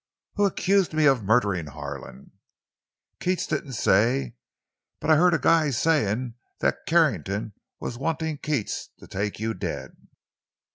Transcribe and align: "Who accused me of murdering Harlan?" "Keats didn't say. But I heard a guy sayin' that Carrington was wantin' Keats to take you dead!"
"Who 0.33 0.45
accused 0.47 0.93
me 0.95 1.05
of 1.05 1.23
murdering 1.23 1.67
Harlan?" 1.67 2.31
"Keats 3.19 3.45
didn't 3.45 3.73
say. 3.73 4.33
But 4.99 5.11
I 5.11 5.15
heard 5.15 5.35
a 5.35 5.37
guy 5.37 5.69
sayin' 5.69 6.33
that 6.59 6.87
Carrington 6.87 7.53
was 7.79 7.99
wantin' 7.99 8.39
Keats 8.39 8.89
to 8.97 9.05
take 9.05 9.39
you 9.39 9.53
dead!" 9.53 9.91